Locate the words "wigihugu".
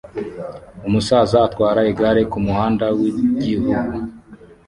2.99-3.95